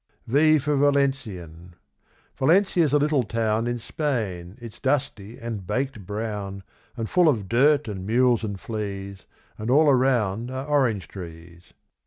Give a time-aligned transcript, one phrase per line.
[0.25, 1.75] V for Valencian.
[2.35, 4.57] Valencia's a little town In Spain.
[4.59, 6.63] It's dusty and baked brown,
[6.97, 9.27] And full of dirt and mules and fleas,
[9.59, 11.73] And all around are orange trees.